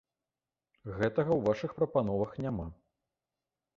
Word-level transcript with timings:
Гэтага 0.95 1.31
ў 1.35 1.41
вашых 1.49 1.71
прапановах 1.81 2.31
няма. 2.47 2.67